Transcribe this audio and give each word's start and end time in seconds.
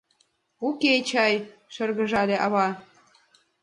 —Уке 0.67 0.93
чай,— 1.09 1.35
шыргыжале 1.73 2.35
ава. 2.45 2.67